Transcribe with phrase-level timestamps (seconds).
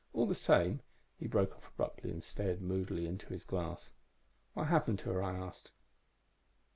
[0.13, 0.79] All the same."
[1.19, 3.91] He broke off abruptly and stared moodily into his glass.
[4.55, 5.69] "What happened to her?" I asked.